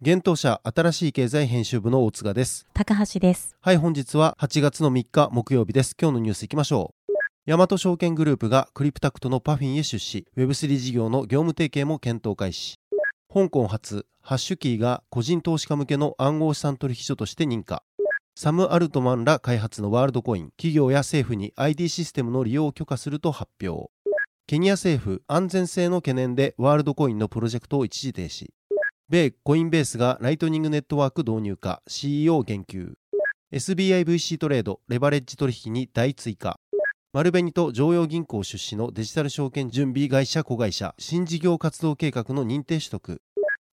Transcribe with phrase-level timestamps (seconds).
[0.00, 2.68] 現当社新しい経済編集部の大塚です。
[2.72, 3.56] 高橋です。
[3.60, 5.96] はい本日は8月の3日木曜日です。
[6.00, 7.12] 今日のニュースいきましょう。
[7.50, 10.28] 大和証券グループがクリプタクトのパフィンへ出資。
[10.36, 12.76] Web3 事業の業務提携も検討開始。
[13.34, 17.82] 香港発ハッシュキーが個人投資家向けの暗号資産取引所として認可。
[18.36, 20.50] サム・アルトマンら開発のワールドコイン。
[20.50, 23.90] 企業や政府に ID システムの利用を許可すると発表。
[24.46, 28.46] ケニア政府安全性の懸念でワールドコインのプロジェクトを一時停止
[29.10, 32.92] 米コインベースがライトニングネットワーク導入化 CEO 言及
[33.50, 36.60] SBIVC トレードレバレッジ取引に大追加。
[37.14, 43.22] 丸紅と常陽銀行出資のデジタル証券準備会社子会社新事業活動計画の認定取得。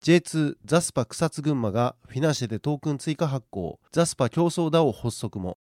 [0.06, 3.78] J2 ザスパ草津群馬がフィナンシェでトークン追加発行。
[3.92, 5.58] ザスパ共創 DAO 発足も。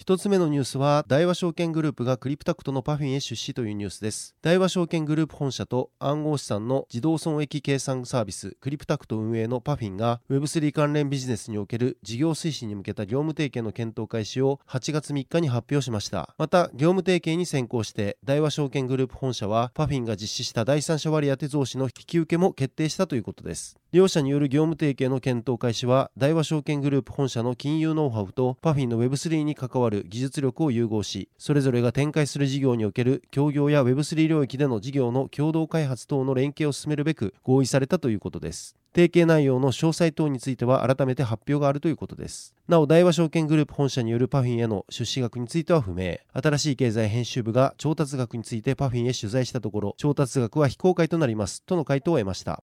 [0.00, 4.34] 一つ目のニュースは、大和証券グループがクリプタクトのパフィンへ出資というニュースです。
[4.40, 16.34] 大和証券グループ本社と暗号資産の自動損益計算サービス、クリプタクト運営のパフィンが Web3 関連ビジネスにおける事業推進に向けた業務提携の検討開始を8月3日に発表しました。
[16.38, 23.79] また、業務提携に先行して、大和証券グループ本社はパフィンが実施した第三者割当増資の引き受けも決定したということです。
[23.92, 38.76] 両社による業務提携の検討開始は、大和証券グループ本社の金融ノウハウとパフィンの Web3 に関わる技術力を融合し、それぞれが展開する事業における協業や Web3 領域での事業の共同開発等の連携を進めるべく合意されたということです。
[38.92, 42.54] 提携内容の詳細等については改めて発表があるということです。
[42.68, 46.18] なお、大和証券グループ本社によるパフィンへの出資額については不明。
[46.32, 51.62] 新しい経済編集部が調達額についてパフィンへ取材したところ、調達額は非公開となります。
[51.64, 52.64] との回答を得ました。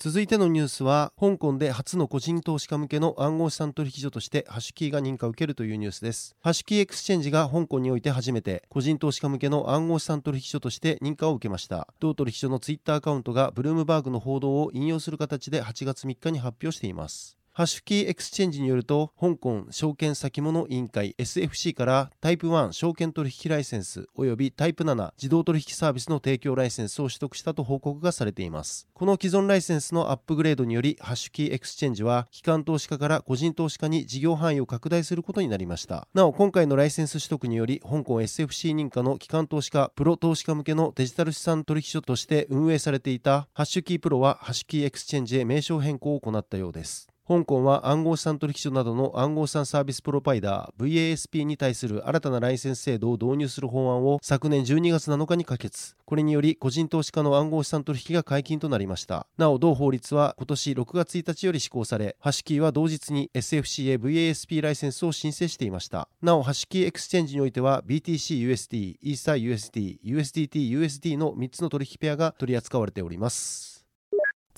[0.00, 6.36] 続いてのニュースは香港で初の個人投資家向けの暗号資産取引所としてハッシュキーが認可を受けるというニュースです。
[6.40, 11.88] ハッシュキーエクスチェンジが香港において初めて個人投資家向けの暗号資産取引所として認可を受けました。
[11.98, 17.37] 同取引所のツイッターアカウントがブルームバーグの報道を引用する形で8月3日に発表しています。
[17.58, 28.86] ハッシュキーエクスチェンジによると、香港証券先物委員会 SFC からタイプ1証券取引ライセンス及びタイプ7自動取引サービスの提供ライセンスを取得したと報告がされています。
[28.94, 36.06] この既存ライセンスのアップグレードにより、ハッシュキーエクスチェンジは、機関投資家から個人投資家に事業範囲を拡大することになりました。
[36.14, 47.08] なお、今回のライセンス取得により、香港 SFC 認可の機関投資家、プロ投資家向けのデジタル資産取引所として運営されていたハッシュキープロはハッシュキーエクスチェンジへ名称変更を行ったようです。
[47.28, 55.94] 香港は暗号資産取引所などの暗号資産サービスプロバイダー VASP に対する新たなライセンス制度を導入する法案を昨年12月7日に可決。
[56.06, 59.26] これにより個人投資家の暗号資産取引が解禁となりました。
[59.36, 66.08] なお、同法律は今年6月1日より施行され、ハッシュキーは同日に SFC へ VASP ライセンスを申請していました。
[66.22, 73.77] なお、ハッシュキーエクスチェンジにおいては BTCUSD、イーサ USD、USDT、USD の3つの取引ペアが取り扱われております。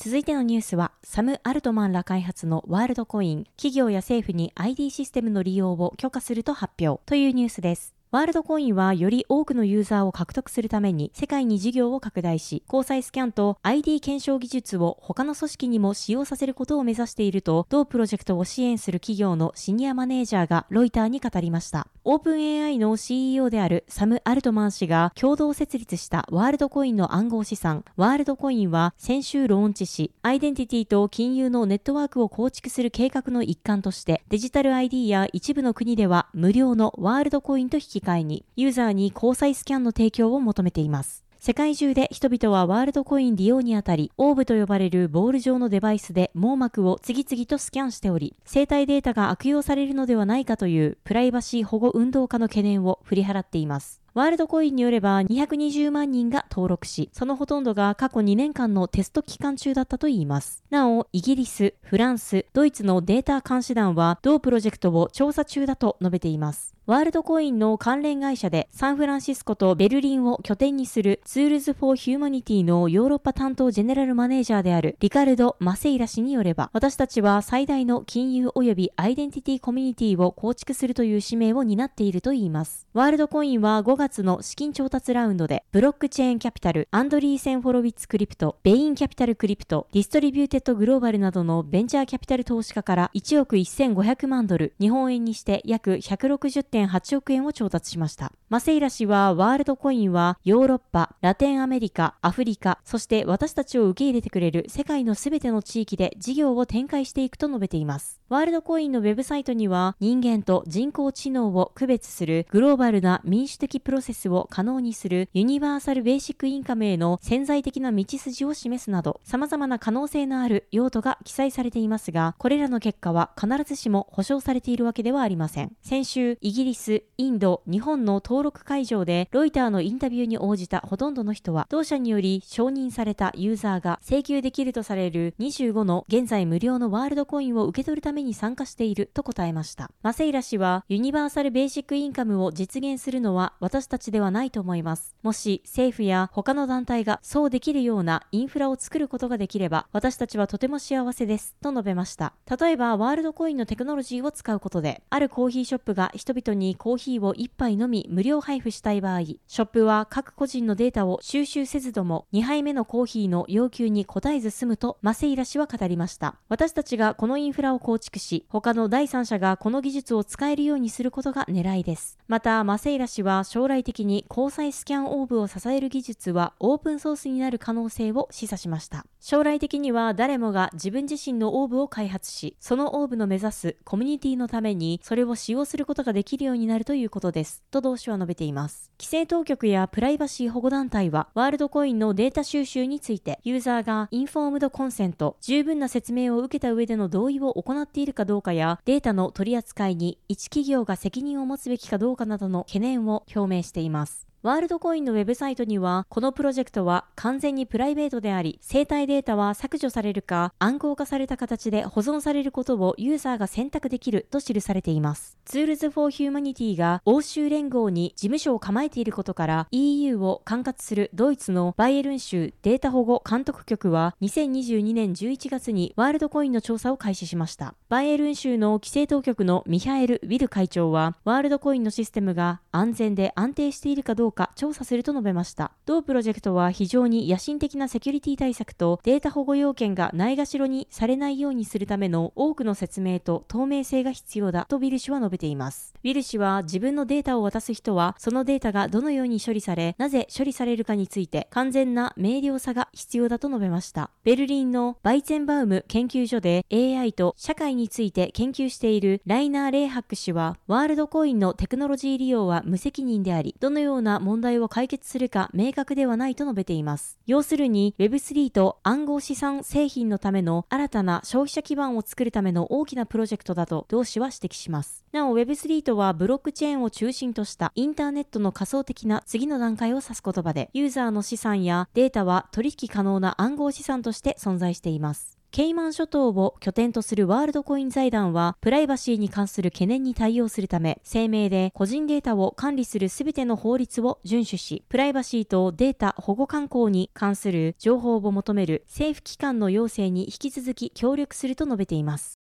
[0.02, 7.99] 続いてのニュースは、サム・アルトマンら開発のワールドコイン、企業や政府に ID システムの利用を許可すると発表というニュースです。
[8.12, 21.86] ワールドコインはより多くのユーザーを獲得するために世界に事業を拡大し、虹彩スキャンと ID 検証技術を他の組織にも使用させることを目指していると、同プロジェクトを支援する企業のシニアマネージャーがロイターに語りました。
[22.02, 41.24] オープン AI の CEO であるサム・アルトマン氏が共同設立したワールドコインの暗号資産、ワールドコインは先週ローンチし、アイデンティティと金融のネットワークを構築する計画の一環として、デジタル ID や一部の国では無料のワールドコインと引き換えに、ユーザーに交際スキャンの提供を求めています。
[41.42, 54.02] 世界中で人々はワールドコイン利用にあたり、オーブと呼ばれるボール状のデバイスで網膜を次々とスキャンしており、生体データが悪用されるのではないかというプライバシー保護運動家の懸念を振り払っています。
[54.12, 60.62] ワールドコインによれば220万人が登録し、そのほとんどが過去2年間のテスト期間中だったといいます。
[60.68, 66.74] なお、イギリス、フランス、ドイツのデータ監視団は同プロジェクトを調査中だと述べています。
[66.90, 82.88] ワールドコインの関連会社でサンフランシスコとベルリンを拠点にするツールズ・フォー・ヒューマニティのヨーロッパ担当ジェネラルマネージャーであるリカルド・マセイラ氏によれば、私たちは最大の金融及びアイデンティティコミュニティを構築するという使命を担っているといいます。
[82.92, 98.32] ワールドコインは5月の資金調達ラウンドで、ブロックチェーンキャピタル、アンドリーセン・ホロウィッツ・クリプト、ベイン・キャピタル・クリプト、ディストリビューテッド・グローバルなどのベンチャーキャピタル投資家から1億1500万ドル、日本円にして約160.5 4.8億円を調達しました。
[98.48, 108.20] マセイラ氏はワールドコインはヨーロッパ、ラテンアメリカ、アフリカ、そして私たちを受け入れてくれる世界のすべての地域で事業を展開していくと述べています。
[108.28, 125.72] ワールドコインのウェブサイトには人間と人工知能を区別するグローバルな民主的プロセスを可能にするユニバーサルベーシックインカムへの潜在的な道筋を示すなど様々な可能性のある用途が記載されていますが、これらの結果は必ずしも保証されているわけではありません。
[125.82, 139.90] 先週、イギリス、インド、日本の登録会場でロイターのインタビューに応じたほとんどの人は、同社により承認されたユーザーが請求できるとされる25の現在無料のワールドコインを受け取るために参加していると答えました。
[140.02, 145.14] マセイラ氏は、ユニバーサルベーシックインカムを実現するのは私たちではないと思います。
[145.22, 151.56] もし政府や他の団体がそうできるようなインフラを作ることができれば、私たちはとても幸せです。
[151.62, 152.32] と述べました。
[152.60, 166.36] 例えば、ワールドコインのテクノロジーを使うことで、あるコーヒーショップが人々にコーヒーを1杯のみ無料配布したい場合、ショップは各個人のデータを収集せずとも2杯目のコーヒーの要求に応えず済むとマセイラ氏は語りました。
[166.48, 172.18] 私たちがこのインフラを構築し、他の第三者がこの技術を使えるようにすることが狙いです。
[172.28, 179.06] また、マセイラ氏は将来的に交際スキャンオーブを支える技術はオープンソースになる可能性を示唆しました。
[179.20, 187.62] 将来的には誰もが自分自身のオーブを開発し、そのオーブの目指すコミュニティのためにそれを使用することができるようになるということです。
[187.70, 188.90] と同氏は述べています。
[188.98, 204.29] 規制当局やプライバシー保護団体は、ワールドコインのデータ収集について、ユーザーがインフォームドコンセント、十分な説明を受けた上での同意を行っているかどうかや、データの取り扱いに一企業が責任を持つべきかどうかなどの懸念を表明しています。
[204.42, 215.36] ワールドコインのウェブサイトには、このプロジェクトは完全にプライベートであり、生体データは削除されるか、暗号化された形で保存されることをユーザーが選択できると記されています。
[215.44, 227.74] ツールズ・フォー・ヒューマニティが欧州連合に事務所を構えていることから、EU を管轄するドイツのバイエルン州データ保護監督局は、2022年11月にワールドコインの調査を開始しました。
[227.90, 235.72] バイエルン州の規制当局のミハエル・ウィル会長は、ワールドコインのシステムが安全で安定しているかどうか調査すると述べました。
[235.86, 245.94] 同プロジェクトは非常に野心的なセキュリティ対策とデータ保護要件がないがしろにされないようにするための多くの説明と透明性が必要だとウィル氏は述べています。
[246.02, 254.10] ウィル氏は自分のデータを渡す人はそのデータがどのように処理され、なぜ処理されるかについて完全な明瞭さが必要だと述べました。
[254.24, 267.18] ベルリンのバイツェンバウム研究所で AI と社会について研究しているライナー・レイハック氏はワールドコインのテクノロジー利用は無責任であり、どのような問題を解決するか明確ではないと述べています。
[267.26, 275.04] 要するに Web3 と暗号資産製品のための新たな消費者基盤を作るための大きなプロジェクトだと同氏は指摘します。
[275.12, 285.39] なお Web3 とはブロックチェーンを中心としたインターネットの仮想的な次の段階を指す言葉で、ユーザーの資産やデータは取引可能な暗号資産として存在しています。
[285.52, 302.38] ケイマン諸島を拠点とするワールドコイン財団は、プライバシーに関する懸念に対応するため、声明で個人データを管理するすべての法律を遵守し、プライバシーとデータ保護観光に関する情報を求める政府機関の要請に引き続き協力すると述べています。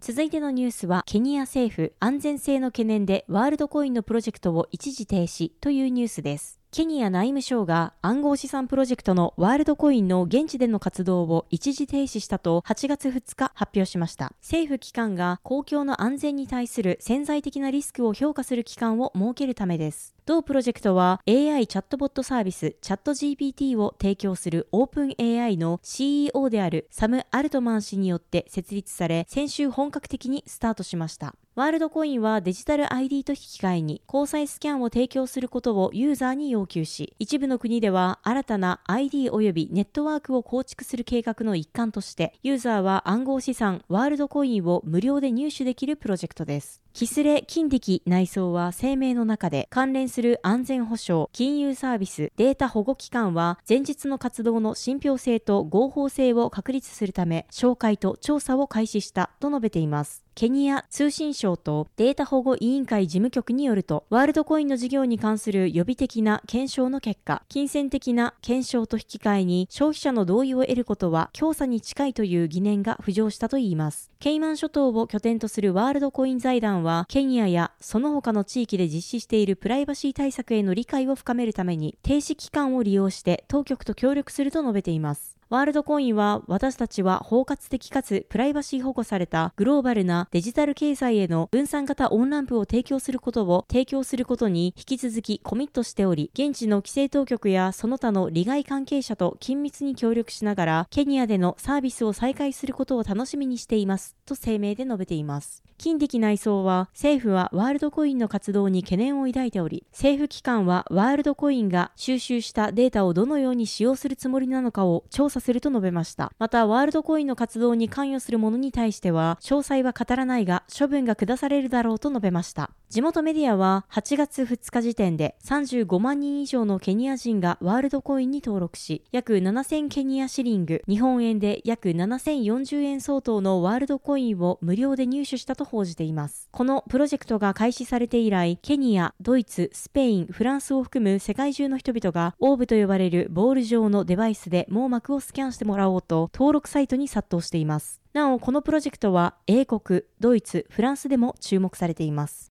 [0.00, 6.58] 続いてのニュースは、ケニア政府安全性の懸念でワールドコインのプロジェクトを一時停止というニュースです。
[6.72, 14.32] ケニア内務省が暗号資産プロジェクトのワールドコインの現地での活動を一時停止したと8月2日発表しました。
[14.42, 20.14] 政府機関が公共の安全に対する潜在的なリスクを評価する機関を設けるためです。
[20.26, 31.36] 同プロジェクトは AI チャットボットサービスチャット GPT を提供するオープン AI の CEO であるサム・アルトマン氏によって設立され、先週本格的にスタートしました。
[31.56, 46.82] ワールドコインはデジタル ID と引き換えに交際スキャンを提供することをユーザーに要求し、一部の国では新たな ID 及びネットワークを構築する計画の一環として、ユーザーは暗号資産ワールドコインを無料で入手できるプロジェクトです。
[46.96, 60.26] キスレ・金力内装は声明の中で関連する安全保障、金融サービス、データ保護機関は前日の活動の信憑性と合法性を確立するため紹介と調査を開始したと述べています。
[60.36, 74.10] ケニア通信省とデータ保護委員会事務局によると、ワールドコインの事業に関する予備的な検証の結果、金銭的な検証と引き換えに消費者の同意を得ることは強査に近いという疑念が浮上したといいます。
[74.18, 85.35] ケイマン諸島を拠点とするワールドコイン財団は、ケニアやその他の地域で実施しているプライバシー対策への理解を深めるために、停止期間を利用して当局と協力すると述べています。
[85.48, 105.62] ワールドコインは私たちは包括的かつプライバシー保護されたグローバルなデジタル経済への分散型オンランプを提供することを提供することに引き続きコミットしており、現地の規制当局やその他の利害関係者と緊密に協力しながら、ケニアでのサービスを再開することを楽しみにしていますと声明で述べています。
[105.78, 116.32] 近的内装は政府はワールドコインの活動に懸念を抱いており、政府機関はワールドコインが収集したデータをどのように使用するつもりなのかを調査すると述べました。
[116.38, 122.70] また、ワールドコインの活動に関与する者に対しては、詳細は語らないが、処分が下されるだろうと述べました。
[122.88, 136.48] 地元メディアは8月2日時点で35万人以上のケニア人がワールドコインに登録し、約7000ケニアシリング、日本円で約7040円相当のワールドコインを無料で入手したと報じています。
[136.52, 148.00] このプロジェクトが開始されて以来、ケニア、ドイツ、スペイン、フランスを含む世界中の人々がオーブと呼ばれるボール状のデバイスで網膜をスキャンしてもらおうと登録サイトに殺到しています。
[148.12, 152.52] なお、このプロジェクトは英国、ドイツ、フランスでも注目されています。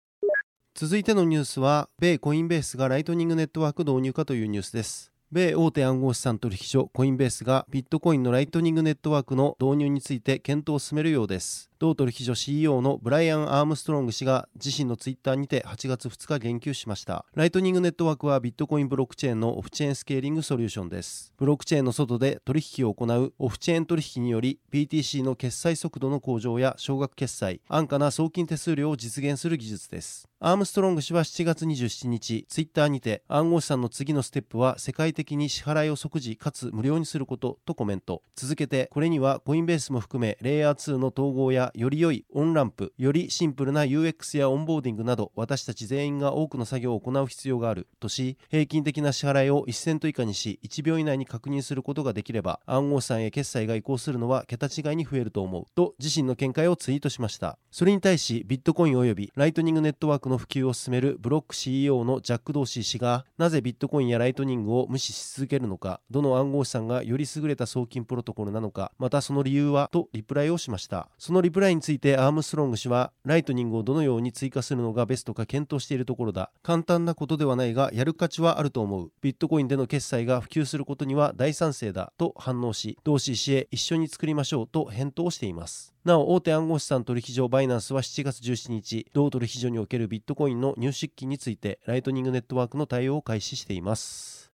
[0.76, 5.14] 続いてのニュースは、米コインベースがライトニングネットワーク導入かというニュースです。
[5.32, 11.67] 米大手暗号資産取引所コインベースがビットコインのライトニングネットワークの導入について検討を進めるようです。
[11.80, 17.26] 同取引所 CEO のブライアン・アームストロング氏が自身のツイッターにて8月2日言及しました。
[17.36, 21.34] ライトニングネットワークはビットコインブロックチェーンのオフチェーンスケーリングソリューションです。
[21.38, 30.28] ブロックチェーンの外で取引を行うオフチェーン取引により BTC の決済速度の向上や少額決済、安価な送金手数料を実現する技術です。
[30.40, 38.22] アームストロング氏は7月27日、ツイッターにて暗号資産の次のステップは世界的に支払いを即時かつ無料にすることとコメント。
[38.36, 57.58] 続けて、これにはコインベースも含めレイヤー2の統合やより良いオンランプ、よりシンプルな UX やオンボーディングなど私たち全員が多くの作業を行う必要があるとし、平均的な支払いを1セント以下にし、1秒以内に確認することができれば、暗号資産へ決済が移行するのは桁違いに増えると思うと自身の見解をツイートしました。
[57.72, 71.10] それに対し、ビットコイン及びライトニングネットワークの普及を進めるブロック CEO のジャック・ドーシー氏が、なぜビットコインやライトニングを無視し続けるのか、どの暗号資産がより優れた送金プロトコルなのか、またその理由はとリプライをしました。
[71.18, 76.52] そのリプライについてアームストロング氏は、ライトニングをどのように追加するのがベストか検討しているところだ。
[76.62, 79.12] 簡単なことではないが、やる価値はあると思う。
[79.22, 82.14] ビットコインでの決済が普及することには大賛成だ。
[82.18, 85.94] と反応し、同志氏へ一緒に作りましょうと返答しています。
[86.04, 94.52] なお、大手暗号資産取引所バイナンスは7月17日、同取引所におけるビットコインの入出金について、ライトニングネットワークの対応を開始しています。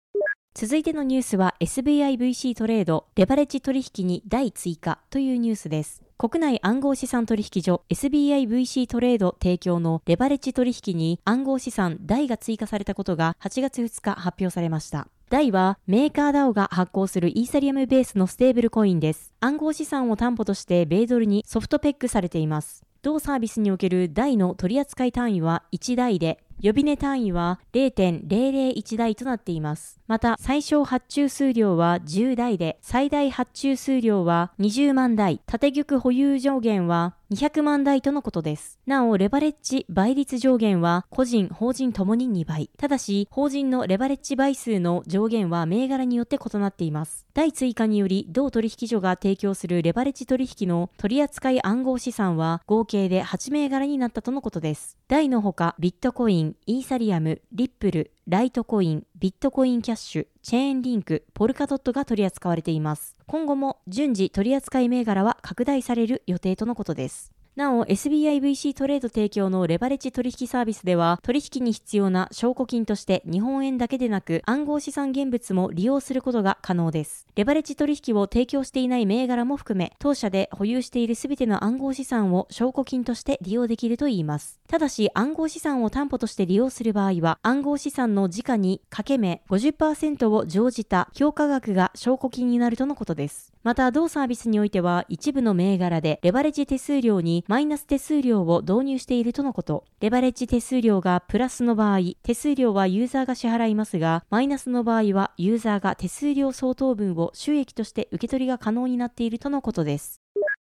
[0.55, 6.02] 続いてのニュースは SBIVC トレード、レバレッジ取引に大追加というニュースです。
[6.17, 15.08] 国内暗号資産取引所 SBIVC トレード提供のレバレッジ取引に暗号資産代が追加されたことが8月2日発表されました。
[15.29, 19.34] DAI はメーカー DAO が発行するイーサリアムベースのステーブルコインです。
[19.39, 22.84] 暗号資産を担保として米ドルにソフトペックされています。
[23.01, 30.00] 同サービスにおける DAI の取扱単位は1台で、予備値単位は0.001台となっています。
[30.08, 38.79] また、最小発注数量は10台で、最大発注数量は20万台、縦玉保有上限は200万台とのことです。
[38.86, 42.70] なお、レバレッジ倍率上限は個人、法人ともに2倍。
[42.77, 47.25] ただし、法人のレバレッジ倍数の上限は銘柄によって異なっています。
[47.34, 54.98] 第追加により、同取引所が提供するレバレッジ取引の取扱い暗号資産は合計で8銘柄になったとのことです。
[55.08, 63.15] 第のほか、ビットコイン、イーサリアム、リップル、ライトコイン、ビットコインキャッシュ、チェーンリンク、ポルカドットが取り扱われています。
[63.27, 67.33] 今後も順次取扱い銘柄は拡大される予定とのことです。
[67.55, 77.27] なお、SBIVC トレード提供のレバレッジ取引サービスでは、取引に必要な証拠金として日本円だけでなく暗号資産現物も利用することが可能です。
[77.36, 84.60] レバレッジ取引を提供していない銘柄も含め、当社で保有しているすべての暗号資産を証拠金として利用できるといいます。
[84.67, 93.53] ただし、暗号資産を担保として利用する場合は、暗号資産の時価に掛け目50%を乗じた評価額が証拠金になるとのことです。
[93.62, 99.83] また、同サービスにおいては、一部の銘柄でレバレッジ手数料にマイナス手数料を導入しているとのこと。
[100.00, 110.21] レバレッジ手数料がプラスの場合、手数料はユーザーが支払いますが、マイナスの場合はユーザーが手数料相当分を収益として受け取りが可能になっているとのことです。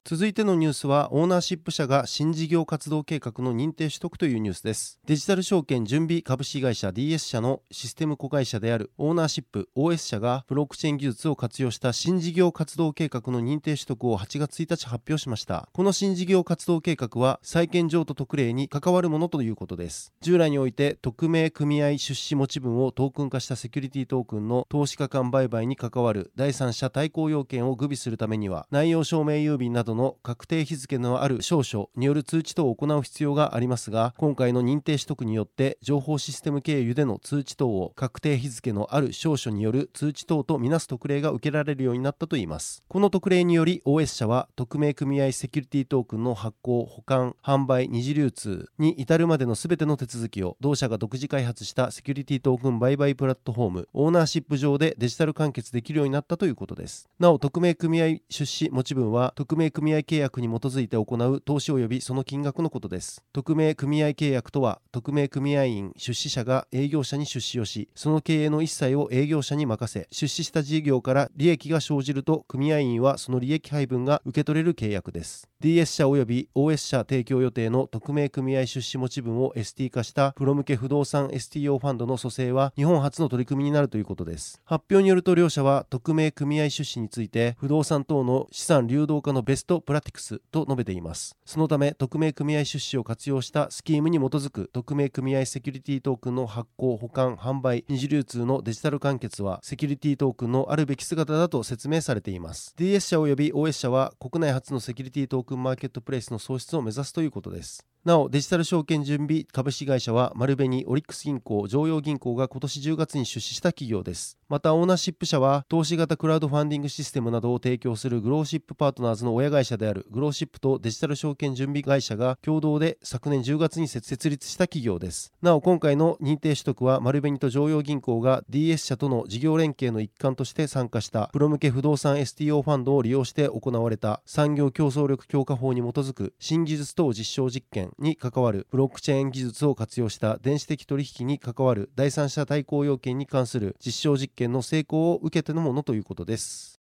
[0.05, 4.99] 続いてのニュースはオーナーシップ社が新事業活動計画の認定取得というニュースです。
[5.05, 15.69] デジタル証券準備株式会社 DS 社のシステム子会社であるオーナーシップ OS 社がブロックチェーン技術を活用した新事業活動計画の認定取得を8月1日発表しました。
[15.71, 20.11] この新事業活動計画は債権譲渡特例に関わるものということです。
[20.19, 42.83] 従来において匿名組合出資持ち分をトークン化したセキュリティトークンの投資家間売買に関わる第三者対抗要件を具備するためには内容証明郵便などの確定日付のある証書による通知等を行う必要がありますが今回の認定取得によって情報システム経由での通知等を確定日付のある証書による通知等とみなす特例が受けられるようになったといいます。
[42.87, 57.09] この特例により OS 社は匿名組合セキュリティトークンの発行保管販売二次流通に至るまでの全ての手続きを同社が独自開発したセキュリティトークン売買プラットフォームオーナーシップ上でデジタル完結できるようになったということです。
[57.19, 63.23] なお匿名組合出資持ち分は匿名組合契約に基づいて行う投資及びその金額のことです。
[63.33, 75.49] 匿名組合契約とは、匿名組合員出資者が営業者に出資をし、その経営の一切を営業者に任せ、出資した事業から利益が生じると、組合員はその利益配分が受け取れる契約です。
[75.63, 84.61] DS 社及び OS 社提供予定の匿名組合出資持ち分を ST 化したプロ向け不動産 STO ファンドの蘇生は日本初の取り組みになるということです。
[84.65, 91.35] 発表によると両社は匿名組合出資について不動産等の資産流動化のベストプラティクスと述べています。
[91.45, 102.73] そのため、匿名組合出資を活用したスキームに基づく匿名組合セキュリティトークンの発行、保管、販売、二次流通のデジタル完結は、セキュリティトークンのあるべき姿だと説明されています。
[102.77, 107.85] DS 社及び OS 社は、国内初のセキュリティトークンマーケットプレイスの創出を目指すということです。
[108.05, 114.37] なお、デジタル証券準備株式会社は、丸紅、オリックス銀行、常陽銀行が今年10月に出資した企業です。
[114.49, 125.31] また、オーナーシップ社は、投資型クラウドファンディングシステムなどを提供するグローシップパートナーズの親会社であるグローシップとデジタル証券準備会社が共同で昨年10月に設立した企業です。
[125.41, 146.79] なお、今回の認定取得は、丸紅と常陽銀行が DS 社との事業連携の一環として参加したプロ向け不動産 STO ファンドを利用して行われた産業競争力強化法に基づく新技術等実証実験に関わるブロックチェーン技術を活用した電子的取引に関わる第三者対抗要件に関する実証実験の成功を受けてのものということです。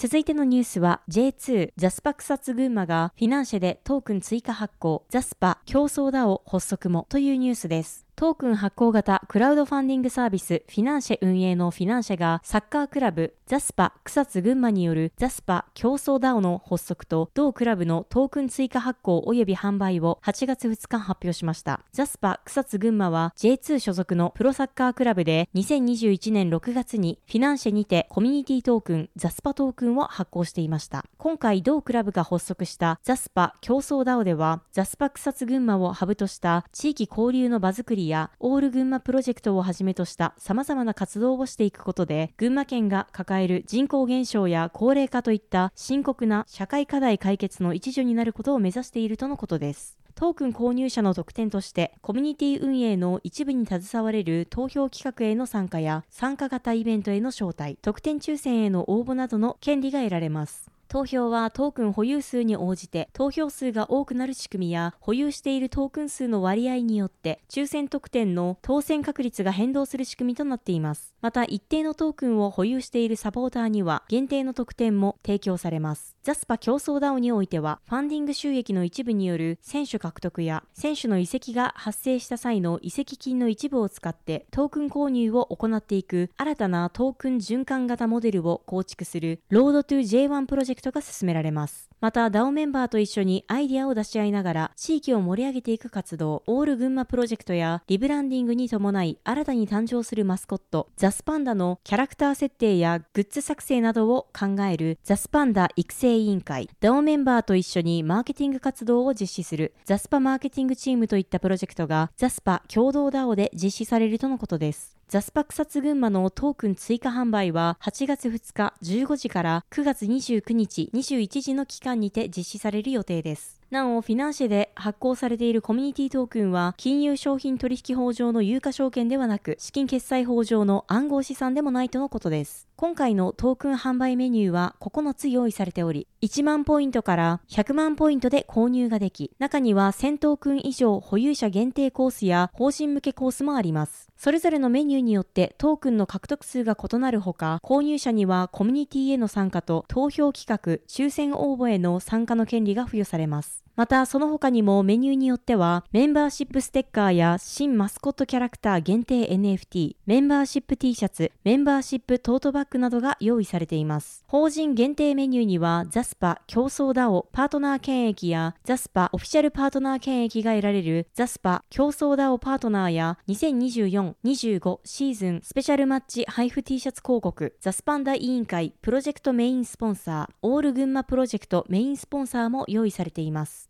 [0.00, 8.06] 続いてのニュースは J2 ザスパ草津群馬がフィナンシェでトークン追加発行ザスパ共創 DAO 発足もというニュースです。
[8.16, 21.80] トークン発行型クラウドファンディングサービスフィナンシェ運営のフィナンシェがサッカークラブザスパ草津群馬によるザスパ競争 DAO の発足と同クラブのトークン追加発行及び販売を8月2日発表しました。
[21.90, 31.04] ザスパ草津群馬は J2 所属のプロサッカークラブで2021年6月にフィナンシェにてコミュニティトークンザスパトークンを発行していました。
[31.18, 49.98] 今回同クラブが発足したザスパ競争 DAO ではザスパ草津群馬をハブとした地域交流の場作りやオール群馬プロジェクトをはじめとした様々な活動をしていくことで、群馬県が抱ええる人口減少や高齢化といった深刻な社会課題解決の一助になることを目指しているとのことです。
[50.14, 60.69] トークン購入者の特典として、コミュニティ運営の一部に携われる投票企画への参加や、参加型イベントへの招待、特典抽選への応募などの権利が得られます。
[60.90, 71.14] 投票はトークン保有数に応じて投票数が多くなる仕組みや保有しているトークン数の割合によって抽選特典の当選確率が変動する仕組みとなっています。
[71.20, 76.16] また一定のトークンを保有しているサポーターには限定の特典も提供されます。
[76.24, 91.88] ザスパ競争ダウにおいてはファンディング収益の一部による選手獲得や選手の移籍が発生した際の移籍金の一部を使ってトークン購入を行っていく新たなトークン循環型モデルを構築するロードトゥ J1 プロジェクトクトが進められます。
[92.00, 114.99] また、DAO メンバーと一緒にアイディアを出し合いながら、地域を盛り上げていく活動、オール群馬プロジェクトや、リブランディングに伴い、新たに誕生するマスコット、ザスパンダのキャラクター設定やグッズ作成などを考えるザスパンダ育成委員会、DAO メンバーと一緒にマーケティング活動を実施するザスパマーケティングチームといったプロジェクトが、ザスパ共創 DAO で実施されるとのことです。
[115.10, 123.59] ザスパ草津群馬のトークン追加販売は8月2日15時から9月29日21時の期間にて実施される予定です。
[123.70, 132.70] なお、フィナンシェで発行されているコミュニティトークンは、金融商品取引法上の有価証券ではなく、資金決済法上の暗号資産でもないとのことです。
[132.80, 144.08] 今回のトークン販売メニューは9つ用意されており、1万ポイントから100万ポイントで購入ができ、中には1000トークン以上保有者限定コースや法人向けコースもあります。
[144.16, 153.59] それぞれのメニューによってトークンの獲得数が異なるほか、購入者にはコミュニティへの参加と投票企画、抽選応募への参加の権利が付与されます。
[153.76, 164.24] また、その他にもメニューによっては、メンバーシップステッカーや新マスコットキャラクター限定 NFT、メンバーシップ T シャツ、メンバーシップトートバッグなどが用意されています。
[164.26, 183.69] 法人限定メニューには、ザスパ競争 DAO パートナー権益や、ザスパオフィシャルパートナー権益が得られる、ザスパ競争 DAO パートナーや、2024-25シーズンスペシャルマッチ配布 T シャツ広告、ザスパンダ委員会プロジェクトメインスポンサー、オール群馬プロジェクトメインスポンサーも用意されています。